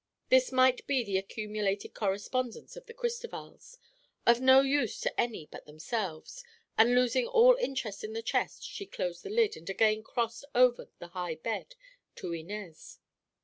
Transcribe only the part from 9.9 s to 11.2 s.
crossed over the